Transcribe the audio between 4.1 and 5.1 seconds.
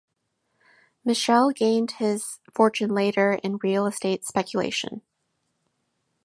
speculation.